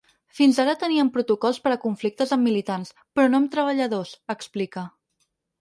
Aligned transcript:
Fins 0.37 0.59
ara 0.61 0.71
teníem 0.83 1.11
protocols 1.17 1.59
per 1.67 1.73
a 1.75 1.77
conflictes 1.83 2.33
amb 2.37 2.45
militants, 2.49 2.95
però 3.19 3.29
no 3.35 3.43
amb 3.43 3.55
treballadors, 3.57 4.19
explica. 4.37 4.89